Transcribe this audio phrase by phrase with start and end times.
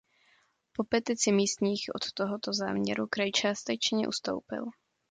[0.73, 4.65] Po petici místních od tohoto záměru kraj částečně ustoupil.